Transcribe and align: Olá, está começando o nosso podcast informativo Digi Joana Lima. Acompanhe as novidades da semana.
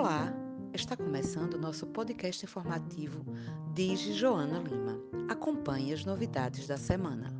Olá, 0.00 0.32
está 0.72 0.96
começando 0.96 1.52
o 1.52 1.58
nosso 1.58 1.86
podcast 1.88 2.42
informativo 2.42 3.22
Digi 3.74 4.14
Joana 4.14 4.58
Lima. 4.60 4.98
Acompanhe 5.28 5.92
as 5.92 6.06
novidades 6.06 6.66
da 6.66 6.78
semana. 6.78 7.30